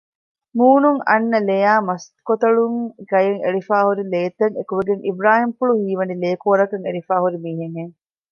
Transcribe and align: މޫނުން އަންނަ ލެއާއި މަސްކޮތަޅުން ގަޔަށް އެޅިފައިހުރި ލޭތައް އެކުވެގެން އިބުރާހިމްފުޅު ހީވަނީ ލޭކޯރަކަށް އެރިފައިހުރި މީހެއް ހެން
މޫނުން 0.57 1.01
އަންނަ 1.09 1.39
ލެއާއި 1.49 1.83
މަސްކޮތަޅުން 1.87 2.79
ގަޔަށް 3.09 3.41
އެޅިފައިހުރި 3.43 4.03
ލޭތައް 4.13 4.55
އެކުވެގެން 4.57 5.03
އިބުރާހިމްފުޅު 5.05 5.73
ހީވަނީ 5.81 6.13
ލޭކޯރަކަށް 6.23 6.85
އެރިފައިހުރި 6.87 7.37
މީހެއް 7.43 7.75
ހެން 7.77 7.93